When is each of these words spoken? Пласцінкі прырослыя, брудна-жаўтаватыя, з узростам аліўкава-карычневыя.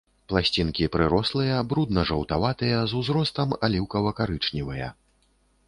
Пласцінкі 0.31 0.87
прырослыя, 0.95 1.59
брудна-жаўтаватыя, 1.73 2.81
з 2.93 3.03
узростам 3.03 3.55
аліўкава-карычневыя. 3.71 4.93